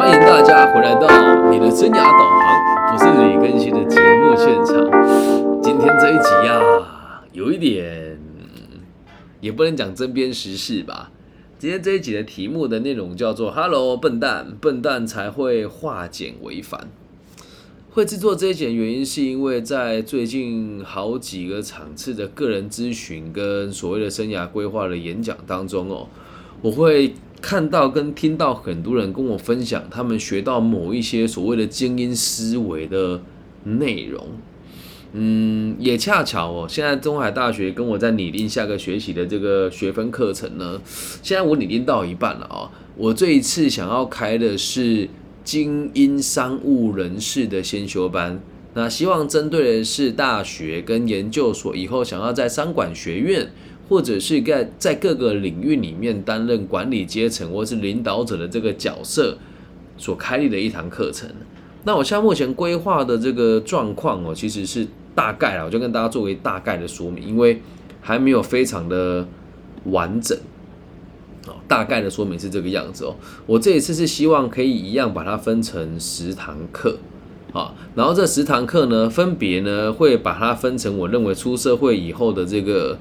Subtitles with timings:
[0.00, 5.60] 欢迎大家回来到你的生涯导航，不是李更新的节目现场。
[5.62, 8.18] 今天这一集呀，有一点，
[9.42, 11.12] 也不能讲针砭时事吧。
[11.58, 16.88] 今天这一集的题目的内容叫做 “Hello，笨蛋，笨蛋才会化简为繁”。
[17.92, 26.08] 会制作这一集的原因，是因为在最近好几个场次的个人咨询跟所谓的生涯规划的演讲当中哦，
[26.62, 27.12] 我会。
[27.40, 33.20] 看到跟听到很多人跟我分享，他们学到某一些所谓的精英思维的
[33.64, 34.26] 内容，
[35.12, 40.80] 嗯，也恰巧哦，现在中海大学跟我在拟定下个学期的这个学分课程呢，
[41.22, 45.08] 现在我拟定到一半了啊，我这一次想要开的是
[45.42, 48.40] 精英商务人士的先修班，
[48.74, 53.50] 那希望针对的是大学跟研究所以后想要在商管学院。
[53.90, 59.36] 或者是在在各个领域里面担任管理阶层或是领导者的这个角色
[59.98, 61.28] 所开立的一堂课程。
[61.82, 67.60] 那我现在目前规划的这个状况哦，其实是大概啊，我就跟大家作为大概的说明，因为
[68.00, 69.26] 还没有非常的
[69.86, 70.38] 完整。
[71.48, 73.16] 哦，大概的说明是这个样子哦。
[73.44, 76.96] 我这一次是希望可以一样把它分成十堂课
[77.52, 82.96] 啊，然后这十堂课呢，分别呢会把它分成我认为出社会以后的这个。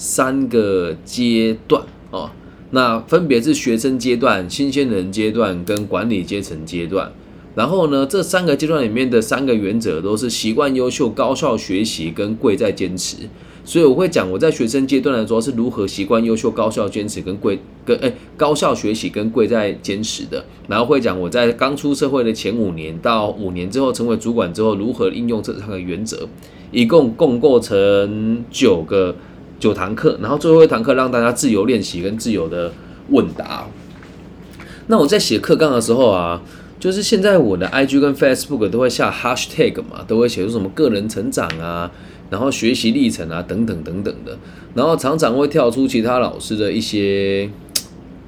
[0.00, 2.30] 三个阶段哦，
[2.70, 7.12] 那分别是学生阶段、新鲜人阶段跟管理阶层阶段。
[7.54, 13.16] 然后呢，这三个阶段里面的三个原则都是习惯优秀、高效学习跟贵在坚持。
[13.62, 20.42] 所以我会讲我在学生阶段的时候是如何习惯优秀、高效坚持跟贵跟哎高效学习跟贵在坚持的。
[20.66, 26.26] 然后会讲我在刚出社会的前五年到五年之后成为主管之后如何应用这三个原则，
[26.72, 29.14] 一共共构成九个。
[29.60, 32.72] 九堂课，然后最后一堂课让大家自由练习跟自由的
[33.10, 33.66] 问答。
[34.88, 36.42] 那我在写课纲的时候啊，
[36.80, 41.88] 就是现在我的 IG 跟 Facebook 都会下 Hashtag 嘛，都会写出什么个人成长啊，
[42.30, 44.36] 然后学习历程啊等等等等的，
[44.74, 47.48] 然后常常会跳出其他老师的一些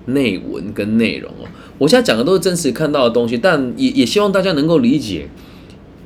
[0.07, 1.49] 内文跟内容哦。
[1.79, 5.29] 我现在讲的都是真实看到的东西，但也也希望大家能够理解。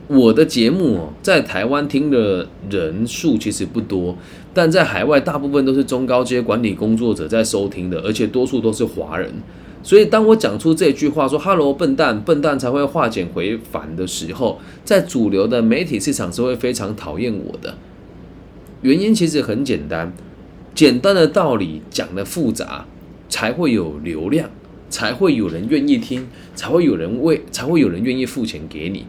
[0.09, 4.17] 我的节目哦，在台湾听的人数其实不多，
[4.57, 9.31] 但在海外大部分都是中高阶管理工作者在收听的，而且多数都是华人。
[9.83, 17.77] 所以当我讲出这句话说 “Hello，笨蛋，笨蛋才会化简回繁”的时候，在主流的媒体市场是会非常讨厌我的。
[18.81, 20.15] 原因其实很简单，
[20.75, 22.87] 简单的道理讲的复杂，
[23.29, 24.49] 才会有流量，
[24.89, 29.05] 才会有人愿意听，才会有人为，才会有人愿意付钱给你。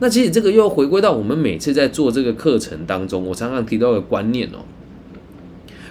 [0.00, 4.64] 那其实这个又回归到我们每次在做这个课程当中，我常常提到的观念哦。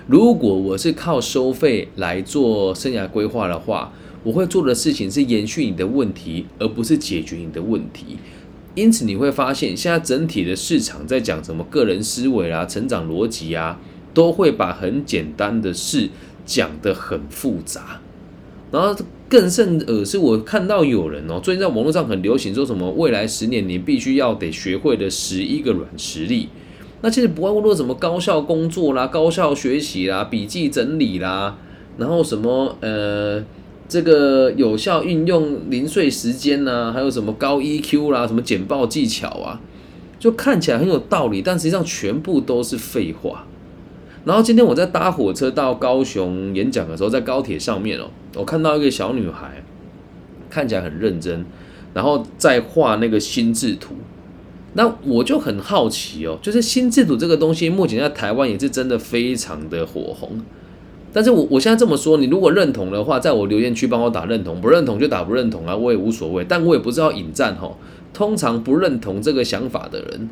[0.07, 3.91] 如果我是靠收费来做生涯规划的话，
[4.23, 8.17] 我会做的事情是延续你的问题，而不是解决你的问题。
[8.75, 13.79] 因此你会发现，现在整体的市场在讲什么个人思维啊、成长逻辑啊，
[14.13, 16.09] 都会把很简单的事
[16.45, 18.01] 讲得很复杂，
[18.71, 18.95] 然后。
[19.27, 26.47] 更甚者是我看到有人哦，最近在网络上很流行说什么未来十年你必须要得学会的十一个软实力。
[27.01, 31.55] 那其实不外乎说什么高效工作啦、高效学习啦、笔记整理啦，
[31.97, 33.43] 然后什么呃
[33.87, 39.61] 这个有效运用零碎时间呐，还有什么高 EQ 啦、什么简报技巧啊，
[40.17, 43.45] 就看起来很有道理，但实际上全部都是废话。
[44.23, 49.63] 然后今天我在搭火车到高雄演讲的时候，在高铁上面哦，我看到一个小女孩，
[50.49, 51.45] 看起来很认真，
[51.93, 53.93] 然后在画那个心智图。
[54.77, 60.39] 那我就很好奇哦，就是新制度这个东西，目前在台湾也是真的非常的火红。
[61.13, 66.45] 但是我我现在这么说，你如果认同的话，在我留言区帮我打认同，不认同就打不认同啊，我也无所谓。
[66.47, 67.71] 但我也不知道引战哈，
[68.13, 70.29] 通常不认同这个想法的人。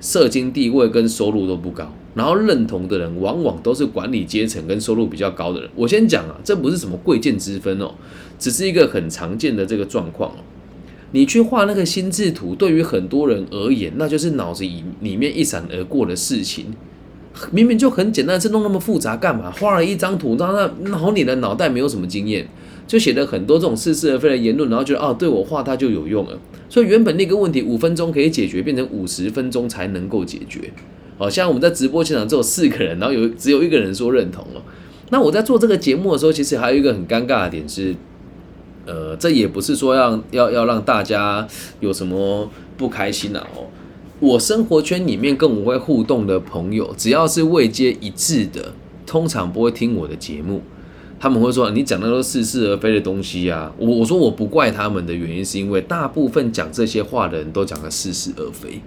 [0.00, 5.70] 社经地位跟收入都不高，然后认同的人往往都是管理阶层跟收入比较高的人。
[5.74, 7.92] 我先讲啊，这不是什么贵贱之分哦，
[8.38, 10.36] 只是一个很常见的这个状况哦。
[11.14, 16.74] 你去画那个心智图，对于很多人而言，那就是脑子里里面一闪而过的事情，
[17.52, 19.48] 明明就很简单，是弄那么复杂干嘛？
[19.52, 22.48] 画了一张图，让那然后你的脑袋没有什么经验。
[22.86, 26.36] 就写了很多这种似是而非的言论，然后觉得哦，对我画它就有用了。
[26.68, 30.70] 所以原本那个问题五分钟可以解决，变成五十分钟才能够解决。
[31.16, 34.62] 好像我们在直播现场只有四个人，然后有只有一个人说认同了。
[35.10, 37.94] 那我在做这个节目的时候，其实还有一个很尴尬的点是，
[38.86, 41.46] 呃，这也不是说要要要让大家
[41.80, 43.46] 有什么不开心啊。
[43.56, 43.66] 哦，
[44.20, 48.72] 我生活圈里面跟我会互动的朋友，只要是位阶一致的，
[49.06, 50.62] 通常不会听我的节目。
[51.20, 53.72] 他们会说你讲的都是似是而非的东西啊。
[53.78, 58.82] 我我说我不怪他们的原因，是因为大部分讲这些话的人都讲的似是而非，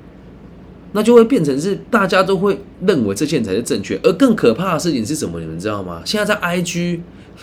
[0.91, 3.99] 那就会变成是大家都会认为这件才是正确。
[4.03, 5.39] 而更可怕的事情是什么？
[5.39, 6.03] 你们知道吗？
[6.05, 6.99] 现在在 IG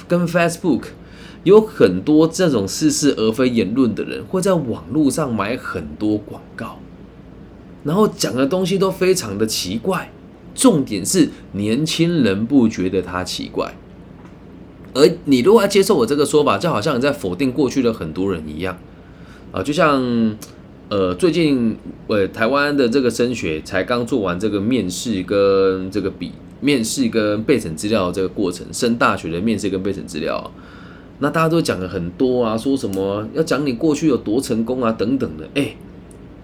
[0.07, 0.83] 跟 Facebook
[1.44, 6.81] 有很多这种似是而非言论的人，会在网络上买很多广告，
[7.85, 10.11] 然后讲的东西都非常的奇怪。
[10.55, 13.75] 重点是年轻人不觉得他奇怪。
[14.94, 18.79] 而你如果要接受我这个说法，就好像你在否定过去的很多人一样，
[19.50, 20.37] 啊，就像
[20.88, 21.76] 呃最近
[22.06, 26.31] 呃台湾的这个升学才刚做完这个面试跟这个比
[26.61, 30.52] 面试跟备审资料这个过程，升大学的面试跟备审资料，
[31.20, 35.76] 那大家都讲了很多啊，说什么要讲你过去有多成功啊等等的，哎，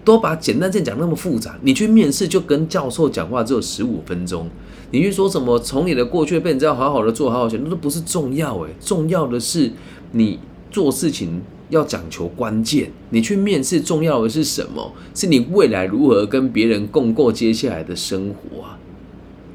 [0.05, 4.49] 都把简单件讲那么复杂，你去面试就跟教授讲话只有十五分钟。
[4.91, 5.57] 你去说什么？
[5.59, 8.69] 从你的过去被你这样好好的做好好学，那都不是重要诶。
[8.79, 9.71] 重要的是
[10.11, 10.39] 你
[10.69, 12.91] 做事情要讲求关键。
[13.11, 14.91] 你去面试，重要的是什么？
[15.15, 18.77] 是你未来如何跟别人共过接下来的生活啊？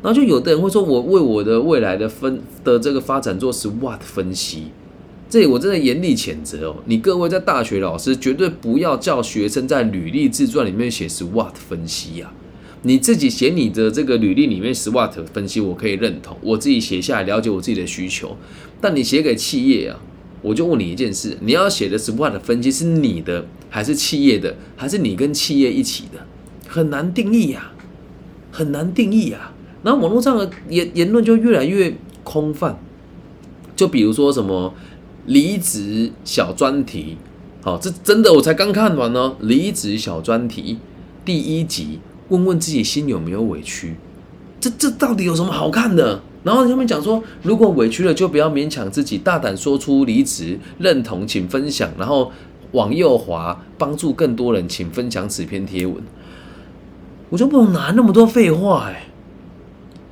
[0.03, 4.69] 然后就有的人会说，我为我的未来的分的这个发展做 SWOT 分析。
[5.29, 6.77] 这里我真的严厉谴责哦！
[6.87, 12.33] 你各位在大学老师绝对不要叫学生在履历自传里面写 SWOT 分析呀。
[12.83, 16.37] 你自己写你的这个履历里面 SWOT 分析，我可以认同。
[16.41, 18.37] 我自己写下来了解我自己的需求，
[18.81, 19.99] 但你写给企业啊，
[20.43, 26.25] 我就问你一件事：你要写的 SWOT 分析是你的还是企业的，还是你跟企业一起的？
[26.69, 27.73] 很难定义呀，
[28.53, 29.53] 很难定义呀。
[29.83, 32.79] 然后网络上的言言论就越来越空泛，
[33.75, 34.73] 就比如说什么
[35.27, 37.19] 离职小专题，
[37.63, 39.35] 好，这真的我才刚看完呢。
[39.41, 40.79] 离职小专题
[41.25, 42.01] 第一集。
[42.29, 43.95] 问问自己心有没有委屈，
[44.59, 46.21] 这这到底有什么好看的？
[46.43, 52.33] 然后他们讲说，如果委屈了，就不要勉强自己，大胆说出离职认同，请分享，然后
[52.73, 56.03] 往右滑，帮助更多人，请分享此篇贴文。
[57.29, 59.07] 我就不能拿那么多废话哎，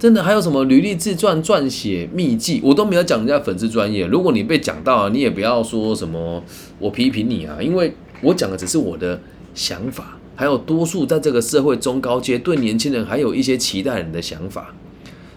[0.05, 4.05] 真的还有什么履历自传撰写秘籍，我都没有讲人家粉丝专业。
[4.07, 6.45] 如果你被讲到，你也不要说什么
[6.79, 7.91] 我批评你啊，因为
[8.21, 9.19] 我讲的只是我的
[9.55, 10.19] 想法。
[10.37, 14.75] 还有多数在这个社会中高阶对年轻人还有一些期待人的想法，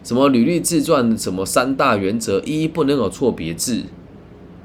[0.03, 3.83] 什么履历自传，什么三大原则：一不能有错别字，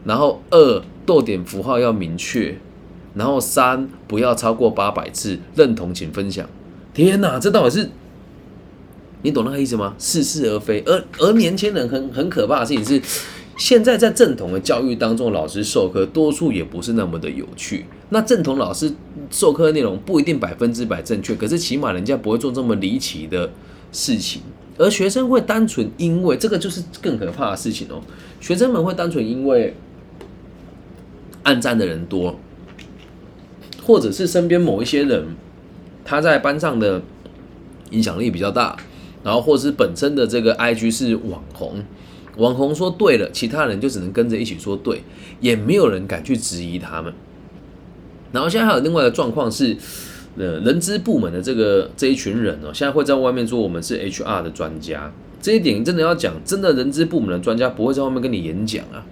[0.02, 2.58] 然后二逗点符号要明确，
[3.14, 6.44] 然后三不要超过八百字，认同请分享。
[6.92, 7.88] 天哪，这到底是
[9.22, 9.94] 你懂那个意思吗？
[9.98, 10.82] 似是而非。
[10.86, 13.00] 而而年轻人很很可怕的事情是，
[13.56, 17.86] 现在在正统的教育当中，老师授课多数也不是那么的有趣。
[18.10, 18.92] 那正统老师
[19.30, 23.50] 授课内容不一定百分之百正确，可是起码人家不会做这么离奇的
[23.90, 24.42] 事情，
[24.76, 28.02] 而学生会单纯因为这个就是更可怕的事情哦。
[28.40, 29.74] 学生们会单纯因为
[31.44, 32.38] 暗赞的人多，
[33.82, 35.24] 或者是身边某一些人
[36.04, 37.00] 他在班上的
[37.90, 38.76] 影响力比较大，
[39.22, 41.82] 然后或是本身的这个 IG 是网红，
[42.36, 45.02] 网红说对了，其他人就只能跟着一起说对，
[45.40, 47.12] 也没有人敢去质疑他们。
[48.32, 49.76] 然后现在还有另外的状况是，
[50.36, 59.04] 呃，人资部门的这个这一群人哦，现在会在外面说我们是 HR 的专家，这一点真的要讲，真的人资部门的专家不会在外面跟你演讲啊。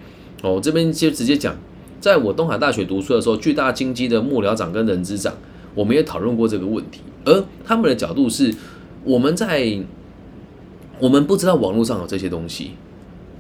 [0.43, 1.55] 哦，这边就直接讲，
[2.01, 5.35] 在我东海大学读书的时候，巨大金基的幕僚长跟人资长，
[5.75, 8.55] 我们也讨论过这个问题，而他们的角度是，
[9.05, 9.79] 我们在
[11.01, 12.73] 我们不知道网络上有这些东西。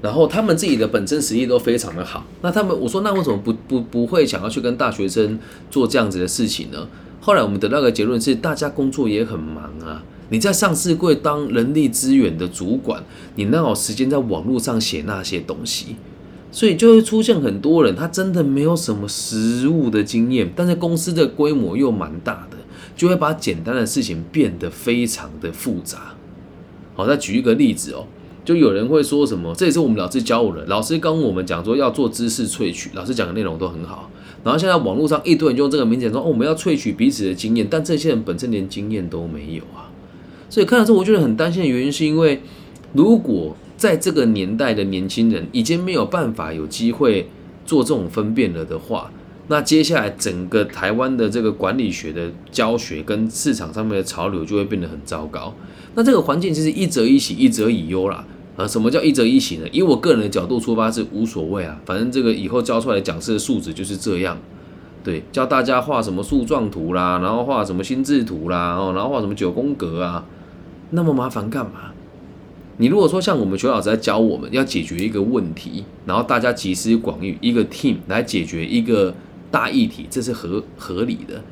[0.02, 5.38] 然后他们自己的本身实力都非常的好，那他们我说那为什么不不不会想要去跟大学生
[5.70, 6.88] 做这样子的事情呢？
[7.20, 10.02] 后来我们得到个结论是，大家工作也很忙啊。
[10.30, 15.96] 你在上市柜当人力资源的主管，你哪有时间在网络上写那些东西？
[16.50, 22.56] 所以就会出现很多人，他真的没有什么实务的经验，但是公司的规模又蛮大的，
[22.96, 26.14] 就会把简单的事情变得非常的复杂。
[27.00, 28.06] 好，再举一个例子哦。
[28.42, 30.64] 就有人会说什么，这也是我们老师教我的。
[30.66, 34.10] 老师跟我们讲说要做知识萃取，老师讲的内容都很好。
[34.42, 39.92] 然后现在网络上一堆人用这个名词说，哦，我们要萃取彼此的经验，但这些人本身连经验都没有啊。
[40.48, 42.40] 所以看到这，我觉得很担心的原因，是因为
[42.94, 47.28] 如果在这个年代的年轻人已经没有办法有机会
[47.66, 49.12] 做这种分辨了的话，
[49.50, 55.52] 那接下来整个台湾的这个管理学的教学跟市场上面的潮流就会变得很糟糕。
[55.96, 58.24] 那这个环境其实一则一喜，一则以忧啦。
[58.56, 59.66] 啊，什么叫一则一喜呢？
[59.72, 64.38] 以我个人的角度出发是无所谓啊，反正这个以后教出来的讲师的素质就是这样。
[65.02, 70.24] 对，教大家画什么树状图啦，然后画什么心智图啦，哦，然后画什么九宫格啊，
[70.90, 71.90] 那么麻烦干嘛？
[72.76, 79.12] 你如果说像我们学老师在教我们要解决一个问题，然后大家集思广益，一个 team 来解决一个
[79.50, 81.42] 大议题，这是合合理的。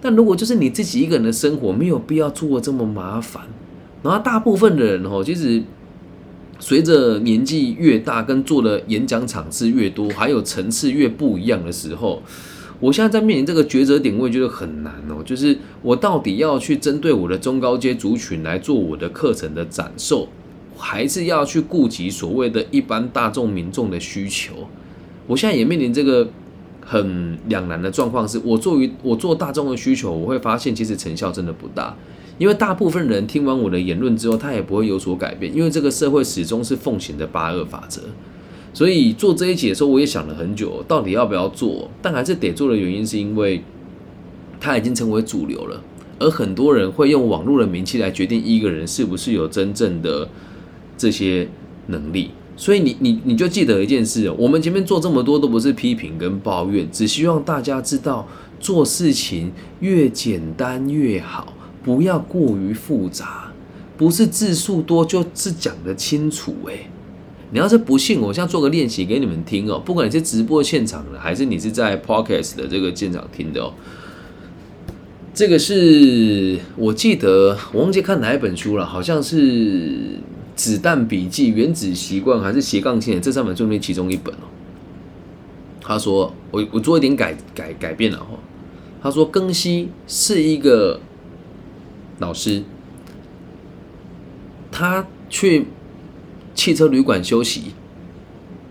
[0.00, 3.44] 但如果就是你自己一个人的生活，没有必要做这么麻烦。
[4.02, 5.62] 然后大部分的人哦，其实
[6.58, 12.20] 随着年纪越大，跟做的演讲场次越多，还有层次越不一样的时候，
[12.80, 15.22] 我现在在面临这个抉择点，我也觉得很难哦。
[15.24, 20.26] 就是我到底要去针对我的中高阶族群来做我的课程的展售，
[20.76, 24.66] 还是要去顾及所谓的一般大众民众的需求？
[25.28, 26.28] 我现在也面临这个。
[26.84, 31.96] 很两难的状况是，我作为我做大众的需求，我会发现其实成效真的不大，
[32.38, 38.02] 因为大部分人听完我的言论之后，他也不会有所改变，因为这个社会始终是奉行的八二法则。
[38.74, 43.62] 所以做这一节的时候，我也想了很久，到底要不要做，但还是得做的原因是因为
[44.58, 45.80] 它已经成为主流了，
[46.18, 50.28] 而很多人会用网络的名气来决定一个人是不是有真正的
[50.96, 51.46] 这些
[51.88, 52.30] 能力。
[52.54, 58.28] 所以你你你就记得一件事，我们前面做这么多都不是批评跟抱怨，只希望大家知道
[58.60, 63.50] 做事情越简单越好，不要过于复杂，
[63.96, 66.54] 不是字数多就是讲得清楚。
[66.66, 66.86] 诶，
[67.50, 69.82] 你要是不信，我现在做个练习给你们听哦。
[69.82, 73.72] 不管你是直播现场的，还是你是在 podcast 的这个现场听的哦，
[75.32, 80.18] 这个是我记得我忘记看哪一本书了，好像是。
[80.54, 84.48] 子弹笔记、原子习惯还是斜杠青年这三本书里其中一本哦。
[85.80, 88.38] 他说：“我我做一点改改改变了哈。”
[89.02, 91.00] 他说：“更新是一个
[92.18, 92.62] 老师，
[94.70, 95.66] 他去
[96.54, 97.74] 汽车旅馆休息，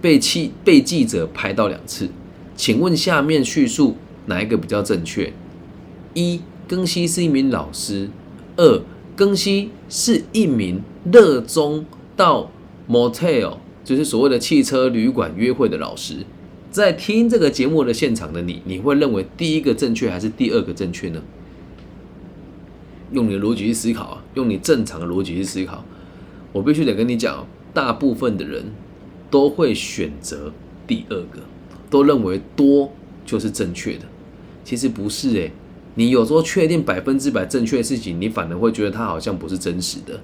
[0.02, 2.10] 被记被记者拍到两次。
[2.56, 3.98] 请问下面叙述
[4.28, 5.34] 哪一个比较正确？
[6.14, 8.08] 一，更新是一名老师；
[8.58, 8.82] 二。”
[9.14, 12.52] 更新是一名热衷到
[12.90, 16.18] motel，就是所谓的汽车旅馆约会的老师。
[16.70, 21.22] 在听这个节目的现场的你，你会认为第一个正确还是第二个正确呢？
[23.12, 25.84] 用你的逻辑去思考啊，用你正常的逻辑去思考。
[26.54, 28.74] 我必须得跟你讲，大部分的人
[29.30, 30.54] 都会选择
[30.88, 31.40] 第二个，
[31.90, 32.92] 都认为多
[33.26, 34.06] 就是正确的。
[34.64, 35.52] 其实不是诶。
[35.96, 40.18] 你有时候确定百分之百正确的事情，你反而会觉得他好像不是真实的。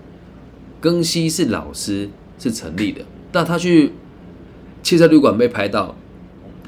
[0.79, 3.93] 更新是老师是成立的，但他去
[4.83, 5.95] 汽车旅馆被拍到，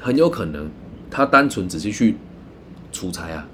[0.00, 0.70] 很有可能
[1.10, 2.16] 他单纯只是去
[2.92, 3.46] 出差啊，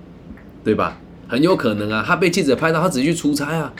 [0.64, 1.00] 对吧？
[1.28, 3.72] 很有可能啊，他被记者拍到，他只是去出差啊。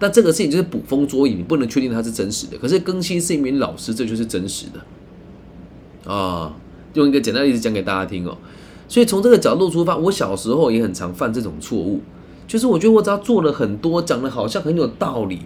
[0.00, 2.58] 但这个事情就是捕风捉影，你不能确定他是真实的。
[2.58, 4.66] 可是更新是一名老师，这就是真实
[6.04, 6.54] 的啊。
[6.94, 8.36] 用一个简单的例子讲给大家听哦。
[8.88, 12.00] 所以从这个角度出发，我小时候也很常犯这种错误，
[12.46, 15.40] 就是我觉得我只要做了很多，讲的好像很有道理，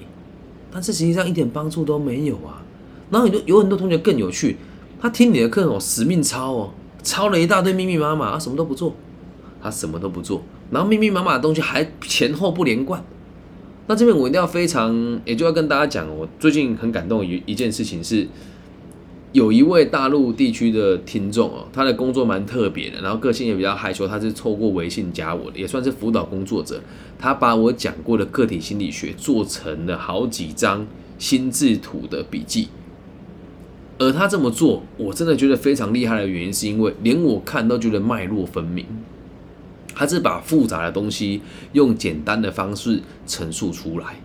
[0.73, 2.63] 但是实际上一点帮助都没有啊。
[3.11, 4.57] 然后有有很多同学更有趣，
[5.01, 6.71] 他听你的课哦，死命抄哦，
[7.03, 8.95] 抄了一大堆密密麻麻，啊，什么都不做，
[9.63, 13.05] 他什么都不做，然后密密麻麻的东西还前后不连贯。
[13.87, 18.27] 那这边我一定要非常，也就要跟大家讲，我最近很感动一一件事情是。
[19.33, 26.81] 有一位大陆地区的听众哦，他的工作蛮特别的，然后个性也比较害羞，他是透过微信加我的，也算是辅导工作者。
[27.19, 30.87] 他把我讲过的个体心理学做成了好几张
[31.19, 32.69] 心智图的笔记，
[33.99, 38.85] 而他这么做，我真的觉得非常厉害的原因，是因为连我看都觉得脉络分明。
[39.95, 41.41] 他是把复杂的东西
[41.73, 44.17] 用简单的方式陈述出来。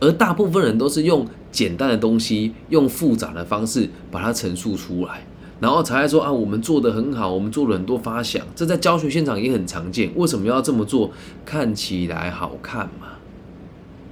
[0.00, 5.26] 而大部分人都是用简单的东西，用复杂的方式把它陈述出来，
[5.60, 10.10] 然后才会说啊，我们做的很好，我们做了很多发想，这在教学现场也很常见。
[10.16, 11.10] 为什么要这么做？
[11.44, 13.08] 看起来好看嘛？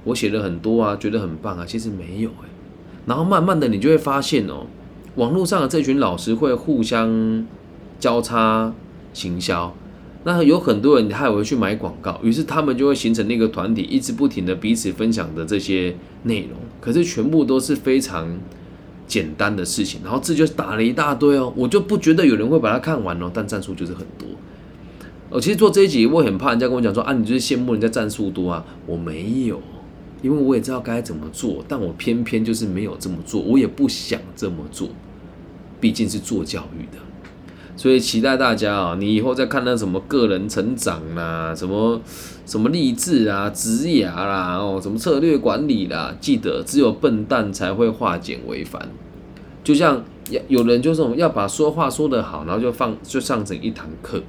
[0.03, 2.49] 我写了很多啊，觉得很棒啊，其实没有哎。
[3.05, 4.65] 然后慢慢的，你就会发现哦，
[5.15, 7.45] 网络上的这群老师会互相
[7.99, 8.73] 交叉
[9.13, 9.73] 行销。
[10.27, 18.37] 那有很多人他也会去买广告，于是他们就会形成那个团体，一直不停的彼此分享的这些内容，可是全部都是非常
[19.07, 24.27] 简单的事情，然后字就打了一大堆哦，我就不觉得有人会把它看完哦，但战术就是很多。
[25.29, 29.61] 我，其实做这一集我很怕人家跟我讲说啊，你就是羡慕人家战术多啊，我没有，
[30.21, 34.89] 因为我也知道该怎么做，但我偏偏就是没有这么做，我也不想这么做，
[35.79, 37.01] 毕竟是做教育的。
[37.77, 42.01] 所以期待大家啊，你以后再看到什么个人成长啦，什么
[42.45, 48.89] 什么励志啊、职涯啦，哦，什么策略管理啦，记得只有笨蛋才会化简为繁。
[49.63, 54.21] 就像有有人就是要把说话说得好，然后就放就上成一堂课，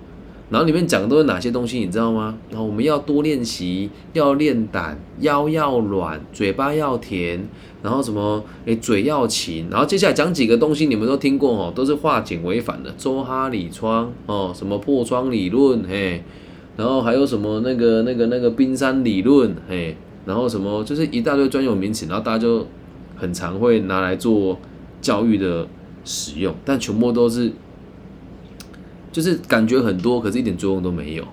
[0.50, 2.38] 然后里面讲的都是哪些东西，你知道吗？
[2.48, 7.46] 然后我们要多练习，要练胆，腰要软，嘴巴要甜，
[7.82, 9.68] 然后什么诶，嘴要勤。
[9.70, 16.22] 然后接下来讲几个东西，你们都听过哦，都是化简为繁的，周哈里窗哦，什么破窗理论嘿，
[16.78, 22.66] 然后还有什么那个那个那个冰山理论嘿，然后什么就是一大堆专有名词，然后大家就
[23.16, 24.58] 很常会拿来做
[25.02, 25.68] 教育的
[26.06, 27.52] 使用，但全部都是。
[29.18, 31.24] 就是感觉很多，可是一点作用都没有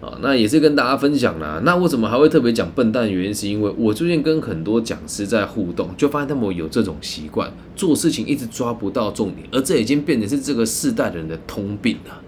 [0.00, 0.16] 啊。
[0.22, 1.60] 那也是跟大家分享啦。
[1.64, 3.12] 那为什么还会特别讲笨蛋？
[3.12, 12.22] 原因是因为我最近跟很多讲师在互动，就发现他们有这种习惯，做事情一直抓不到重点，而这已经变成是这个世代的人的通病了。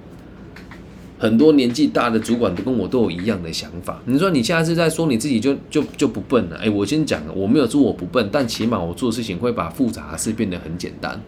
[1.21, 4.03] 很多年纪大的主管都跟我都有一样的想法。
[4.07, 6.57] 你说你现在是在说你自己就就就不笨了？
[6.57, 11.21] 哎，我先讲了，我没有说我不笨，但起码我做事情会把复杂的事变得很简单。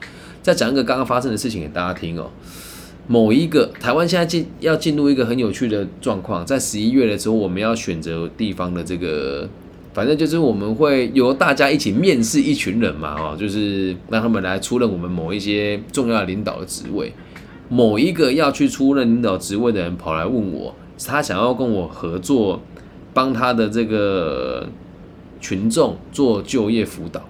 [0.43, 2.29] 再讲一个刚刚发生的事情给大家听哦。
[3.09, 9.49] 某一个台湾现在进要进入一个很有趣的状况，在十一月的时候，我们要选择地方的这个，
[9.93, 17.13] 反正就是我们会由大家一起面试一群人嘛，哦，就是让他们来出任我们某一些重要领导的职位。
[17.69, 22.63] 某一个要去出任领导职位的人跑来问我，他想要跟我合作，
[23.13, 24.69] 帮他的这个
[25.41, 27.21] 群众做就业辅导。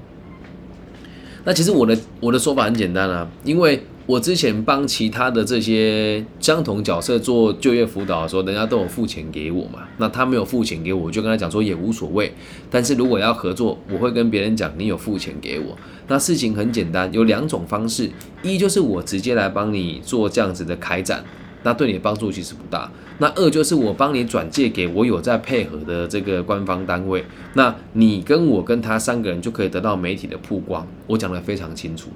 [1.45, 3.83] 那其实我的我的说法很简单啊，因为。
[4.05, 9.81] 我之前帮其他的这些相同角色做就业辅导的时候，人家都有付钱给我嘛。
[9.99, 12.33] 那他没有付钱给我，我就跟他讲说也无所谓。
[12.69, 15.79] 但是如果要合作，我会跟别人讲你有付钱给我。
[16.09, 18.11] 那事情很简单，有两种方式：
[18.43, 21.25] 一就是我直接来帮你做这样子的开展，
[21.63, 30.85] 那对你的帮助其实不大；那二就是我帮你转借给我有在配合的这个官方单位，那你跟我跟他三个人就可以得到媒体的曝光。
[31.07, 32.09] 我讲的非常清楚。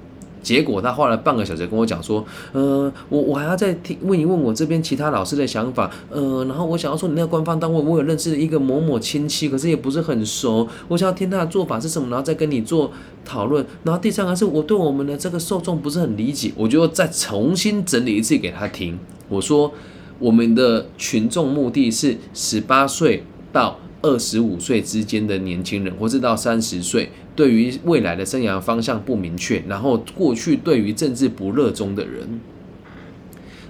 [0.47, 2.23] 结果他花了半个小时跟我讲说，
[2.53, 12.89] 呃，我我还要再听问一问我这边其他老师的想法，呃，然后我想要说你那个官方单位我有认识一个某某亲戚，可是也不是很熟，我想要听他的做法是什么，然后再跟你做
[13.25, 13.65] 讨论。
[13.83, 18.97] 然后第三个是我对我们的这个受众不是很理解，我就再重新整理一次给他听。
[19.27, 19.69] 我说
[20.17, 23.77] 我们的群众目的是十八岁到。
[24.03, 32.41] 二十五岁之间的年轻人，或是到三十岁，对于未来的生涯方向不明确，然后过去对于政治不热衷的人，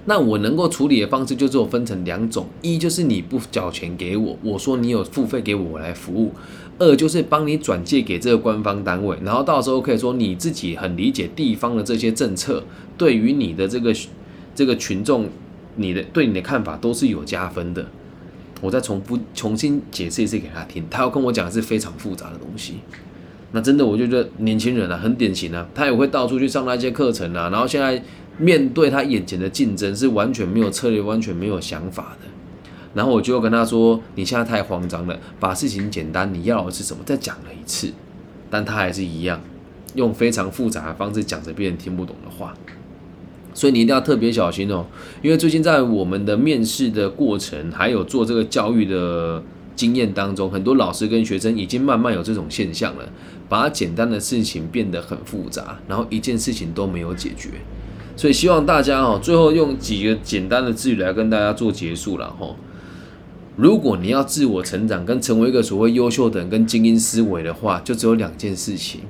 [0.06, 6.32] 那我能够处理的方式就只有分成两种：一就是你不缴钱给我，我说你有付费给我，我来服务；
[6.78, 12.64] 二就是帮你转借给这个官方单位，然后到时候可以说你自己很理解地方的这些政策，
[12.96, 13.94] 对于你的这个
[14.54, 15.28] 这个群众，
[15.76, 17.86] 你的对你的看法都是有加分的。
[18.62, 22.78] 我再重复重新解释一次给他听，他要跟我讲的是非常复杂的东西。
[23.52, 27.48] 那真的，我就觉得年轻人啊，很典型啊，他也会到处去上那些课程啊。
[27.50, 28.02] 然后现在
[28.36, 32.28] 面对他眼前的竞争，是完全没有策略、完全没有想法的。
[32.94, 37.92] 然后我就跟他说：“你现在太慌张了，把事情简单，你要的是什么？”再讲了一次，
[38.50, 39.40] 但他还是一样
[39.94, 42.54] 用非常复杂的方式讲着别人听不懂的话。
[43.54, 44.86] 所以你一定要特别小心哦，
[45.22, 49.42] 因为最近在我们的面试的过程，还有做这个教育的
[49.74, 53.08] 经验当中，很多老师跟学生已经慢慢有这种现象了，
[53.48, 57.50] 把简单的事情变得很复杂，然后一件事情都没有解决。
[58.16, 62.54] 所以希望大家哦，最后用几个简单的字语来跟大家做结束了哈。
[63.56, 69.00] 如果你要自我成长跟成为一个所谓优秀的人跟精英思维的话，就只有两件事情：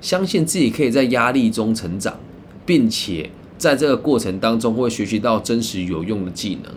[0.00, 2.18] 相信自己可以在压力中成长，
[2.66, 3.30] 并且。
[3.58, 6.72] 在这个过程当中，会学习到真实有用的技能。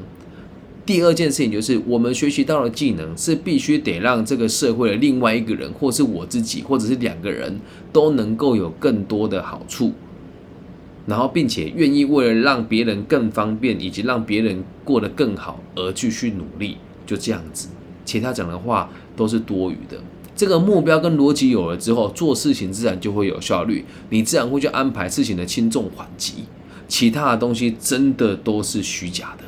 [0.91, 7.61] 第二件事情就是，我们学习到的技能是必须得让这个社会的另外一个人，或是我自己，或者是两个人
[7.93, 9.93] 都能够有更多的好处，
[11.05, 16.75] 然后并且愿意为了让别人更方便，以及让别人过得更好而继续努力。
[17.05, 17.69] 就这样子，
[18.03, 19.97] 其他讲的话都是多余的。
[20.35, 26.43] 这个目标跟逻辑有了之后，做事情自然就会有效率，你自然会去安排事情的轻重缓急。
[26.89, 29.45] 其他的东西真的都是虚假的，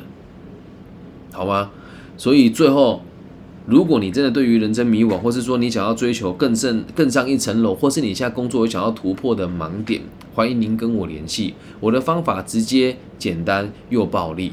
[1.34, 1.70] 好吗？
[2.16, 3.02] 所以最后，
[3.66, 10.00] 如果你真的对于人生迷惘，或是说你想要追求更胜、更上一层楼，或是你现在工作有想要突破的盲点，
[10.32, 11.54] 欢迎您跟我联系。
[11.80, 14.52] 我的方法直接、简单又暴力，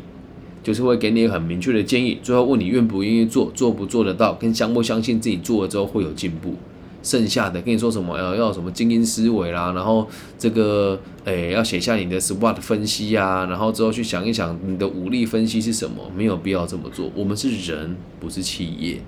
[0.63, 6.55] 就是会给你很明确的建议，最后问你愿不愿意做，做不做得到，跟相不相信自己做了之后会有进步。
[7.03, 17.11] 剩下的跟你说什么要要什么精英思维啦，然后这个诶要写下你的 SWOT 分析啊，然后之后去想一想你的武力分析是什么，没有必要这么做。
[17.15, 19.01] 我们是人，不是企业，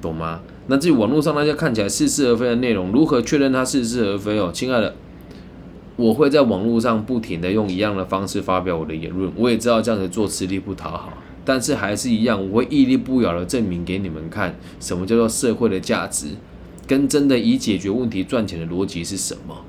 [0.00, 0.40] 懂吗？
[0.68, 4.50] 那至于网络上那些看起来似是而非的内容，如何确认它似是而非哦？
[4.52, 4.94] 亲爱的，
[5.96, 11.12] 我会在网络上不停的用一样的方式发表我的言论，我也知道这样子做吃力不讨好，
[11.44, 16.30] 但是还是一样，我会屹立不摇的证明给你们看，什么叫做社会的价值，
[16.86, 19.64] 跟真的以解决问题赚钱的逻辑是什么。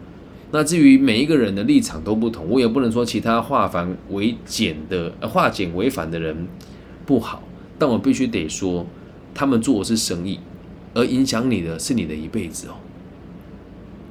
[0.51, 6.47] 那至于每一个人的立场都不同，我也不能说其他化繁为简的、化简为繁的人
[7.05, 7.43] 不好，
[7.77, 8.85] 但我必须得说，
[9.33, 10.39] 他们做的是生意，
[10.93, 12.75] 而影响你的是你的一辈子哦，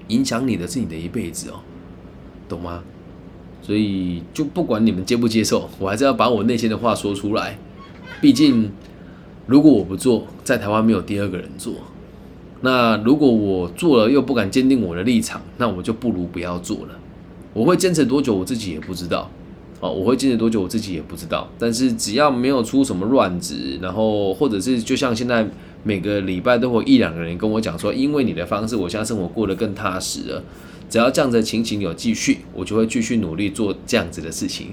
[0.08, 1.60] 影响你的是你的一辈子哦。
[2.48, 2.82] 懂吗？
[3.62, 7.58] 所以就不管你们接不接受，我还是要把我内心的话说出来。
[8.20, 8.70] 毕竟，
[9.46, 11.74] 如果我不做，在台湾没有第二个人做。
[12.66, 16.98] 那如果我做了又不敢坚定我的立场，那我就不如不要做了。
[17.52, 19.30] 我会坚持多久，我自己也不知道。
[19.78, 21.48] 哦，我会坚持多久，我自己也不知道。
[21.60, 25.48] 但是只要没有出什么乱子，然后或者是就像现在
[25.84, 30.42] 每个礼拜都会一两个人跟我讲说，因为你的方式，我现在生活过得更踏实了。
[30.90, 34.68] 只要这样子情形有继续，我就会继续努力做这样子的事情，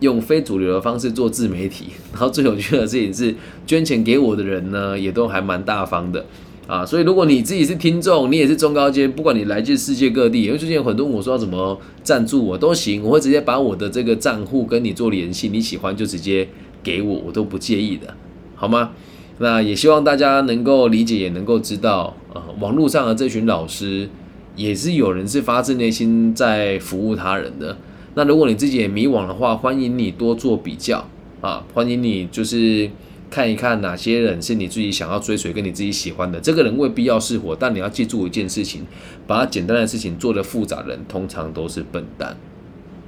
[0.00, 1.86] 用非主流的方式做自媒体。
[2.12, 3.34] 然后最有趣的事情是，
[3.66, 6.26] 捐钱给我的人呢，也都还蛮大方的
[6.68, 6.86] 啊。
[6.86, 16.46] 所以如果你自己是听众，你也是中高阶，不管你来自世界各地，因为最近有很多我说怎么赞助我都行，我会直接把我的这个账户跟你做联系，你喜欢就直接
[16.84, 18.14] 给我，我都不介意的，
[18.54, 18.92] 好吗？
[19.38, 24.08] 那也希望大家能够理解，也能够知道，呃，网络上的这群老师。
[24.56, 27.76] 也是有人是发自内心在服务他人的。
[28.14, 31.08] 那如果你自己也迷惘的话，欢迎你多做比较
[31.40, 32.90] 啊，欢迎你就是
[33.30, 36.40] 看一看哪些人是你自己想要追随、跟你自己喜欢的。
[36.40, 38.82] 这个人未必要是我，但你要记住一件事情：
[39.26, 42.36] 把简单的事情做得复杂，人通常都是笨蛋，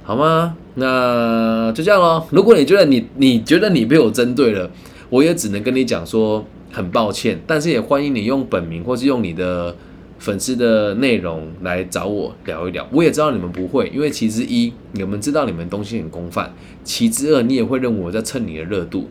[0.03, 0.55] 好吗？
[0.75, 2.27] 那就这样咯。
[2.31, 4.69] 如果你觉得你 你觉得你被我针对了，
[5.09, 9.75] 我也只能跟你讲说很抱歉，但是也欢迎你用本名或是用你的。
[10.21, 16.45] 粉丝的内容来找我聊一聊，我也知道你们不会，因为其之一，你们知道你们东西很公范；
[16.83, 19.07] 其之二，你也会认为我在蹭你的热度；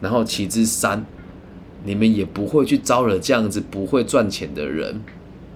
[0.00, 1.04] 然后其之三，
[1.84, 5.02] 你们也不会去招惹这样子不会赚钱的人，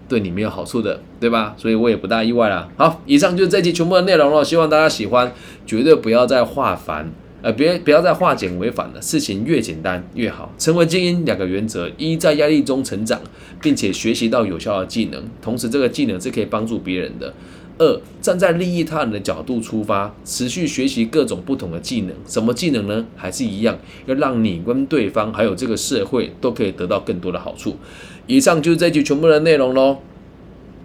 [0.08, 1.54] 对你没有好处的，对吧？
[1.56, 2.68] 所以我也不大意外啦。
[2.76, 5.32] 好，以上就是这期全部的内容了，希望大家喜欢，
[5.66, 7.12] 绝对不要再化繁。
[7.42, 10.52] 呃，别不要再化简为繁了，事情越简单越好。
[10.58, 13.18] 成为精英两个原则：一，在压力中成长，
[13.62, 17.32] 并且学习到有效的技能，同时这个技能是可以帮助别人的；
[17.80, 22.14] 二，站在利益他人的角度出发，持续学习各种不同的技能。
[22.26, 23.06] 什么技能呢？
[23.16, 27.76] 还是一样，要让你跟对方还有这个社会都可以得到更多的好处。
[28.26, 29.96] 以上就是这集全部的内容喽。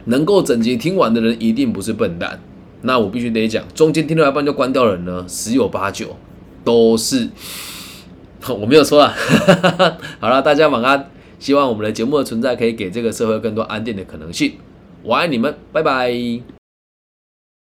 [0.05, 2.39] 能够整集听完的人一定不是笨蛋。
[2.83, 6.15] 那我必须得讲，中间听到一半就关掉人呢，十有八九。
[6.63, 7.27] 都是，
[8.47, 9.13] 我没有说啊。
[10.21, 11.09] 好了，大家晚安。
[11.37, 14.53] 希望我们的节目的存在可以给这个社会更多安定的可能性。
[15.03, 16.64] 我爱你们，拜拜。